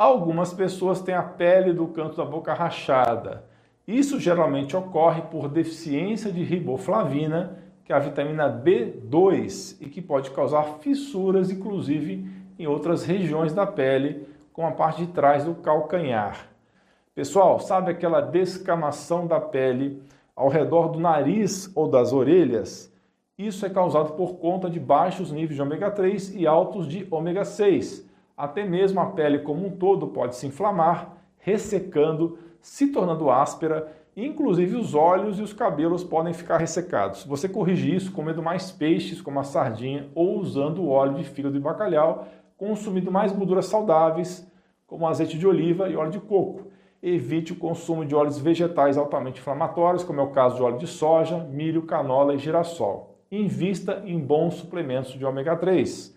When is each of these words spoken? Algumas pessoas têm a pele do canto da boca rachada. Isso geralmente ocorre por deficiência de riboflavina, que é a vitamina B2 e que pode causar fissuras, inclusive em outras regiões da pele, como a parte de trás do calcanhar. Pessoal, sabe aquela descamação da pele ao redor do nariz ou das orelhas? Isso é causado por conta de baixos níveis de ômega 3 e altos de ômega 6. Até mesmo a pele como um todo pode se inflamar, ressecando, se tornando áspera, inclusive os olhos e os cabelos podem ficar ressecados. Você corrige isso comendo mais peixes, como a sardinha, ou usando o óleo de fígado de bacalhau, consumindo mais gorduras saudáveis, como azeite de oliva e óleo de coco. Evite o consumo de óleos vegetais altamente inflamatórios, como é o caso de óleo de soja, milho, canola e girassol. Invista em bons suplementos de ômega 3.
Algumas 0.00 0.54
pessoas 0.54 1.02
têm 1.02 1.14
a 1.14 1.22
pele 1.22 1.74
do 1.74 1.86
canto 1.88 2.16
da 2.16 2.24
boca 2.24 2.54
rachada. 2.54 3.44
Isso 3.86 4.18
geralmente 4.18 4.74
ocorre 4.74 5.20
por 5.20 5.46
deficiência 5.46 6.32
de 6.32 6.42
riboflavina, 6.42 7.58
que 7.84 7.92
é 7.92 7.96
a 7.96 7.98
vitamina 7.98 8.48
B2 8.48 9.76
e 9.78 9.90
que 9.90 10.00
pode 10.00 10.30
causar 10.30 10.78
fissuras, 10.80 11.50
inclusive 11.50 12.26
em 12.58 12.66
outras 12.66 13.04
regiões 13.04 13.52
da 13.52 13.66
pele, 13.66 14.26
como 14.54 14.68
a 14.68 14.72
parte 14.72 15.04
de 15.04 15.12
trás 15.12 15.44
do 15.44 15.56
calcanhar. 15.56 16.48
Pessoal, 17.14 17.60
sabe 17.60 17.90
aquela 17.90 18.22
descamação 18.22 19.26
da 19.26 19.38
pele 19.38 20.02
ao 20.34 20.48
redor 20.48 20.88
do 20.88 20.98
nariz 20.98 21.70
ou 21.74 21.86
das 21.86 22.10
orelhas? 22.10 22.90
Isso 23.36 23.66
é 23.66 23.68
causado 23.68 24.14
por 24.14 24.36
conta 24.36 24.70
de 24.70 24.80
baixos 24.80 25.30
níveis 25.30 25.56
de 25.56 25.60
ômega 25.60 25.90
3 25.90 26.36
e 26.36 26.46
altos 26.46 26.88
de 26.88 27.06
ômega 27.10 27.44
6. 27.44 28.08
Até 28.40 28.64
mesmo 28.64 28.98
a 29.00 29.04
pele 29.04 29.40
como 29.40 29.66
um 29.66 29.70
todo 29.70 30.06
pode 30.06 30.34
se 30.34 30.46
inflamar, 30.46 31.14
ressecando, 31.40 32.38
se 32.58 32.86
tornando 32.86 33.30
áspera, 33.30 33.92
inclusive 34.16 34.76
os 34.76 34.94
olhos 34.94 35.38
e 35.38 35.42
os 35.42 35.52
cabelos 35.52 36.02
podem 36.02 36.32
ficar 36.32 36.56
ressecados. 36.56 37.22
Você 37.26 37.50
corrige 37.50 37.94
isso 37.94 38.10
comendo 38.10 38.42
mais 38.42 38.72
peixes, 38.72 39.20
como 39.20 39.38
a 39.38 39.44
sardinha, 39.44 40.08
ou 40.14 40.38
usando 40.38 40.80
o 40.80 40.88
óleo 40.88 41.16
de 41.16 41.24
fígado 41.24 41.52
de 41.52 41.60
bacalhau, 41.60 42.26
consumindo 42.56 43.12
mais 43.12 43.30
gorduras 43.30 43.66
saudáveis, 43.66 44.50
como 44.86 45.06
azeite 45.06 45.38
de 45.38 45.46
oliva 45.46 45.90
e 45.90 45.96
óleo 45.96 46.10
de 46.10 46.20
coco. 46.20 46.68
Evite 47.02 47.52
o 47.52 47.56
consumo 47.56 48.06
de 48.06 48.14
óleos 48.14 48.38
vegetais 48.38 48.96
altamente 48.96 49.38
inflamatórios, 49.38 50.02
como 50.02 50.18
é 50.18 50.22
o 50.22 50.30
caso 50.30 50.56
de 50.56 50.62
óleo 50.62 50.78
de 50.78 50.86
soja, 50.86 51.44
milho, 51.44 51.82
canola 51.82 52.34
e 52.34 52.38
girassol. 52.38 53.18
Invista 53.30 54.02
em 54.06 54.18
bons 54.18 54.54
suplementos 54.54 55.12
de 55.12 55.26
ômega 55.26 55.54
3. 55.56 56.08